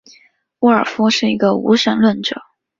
[0.61, 2.41] 沃尔夫是一个无神论者。